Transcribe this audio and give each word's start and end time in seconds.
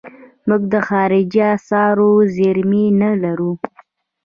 موږ 0.47 0.61
د 0.73 0.75
خارجي 0.87 1.41
اسعارو 1.55 2.11
زیرمې 2.35 2.85
نه 3.01 3.11
لرو. 3.23 3.51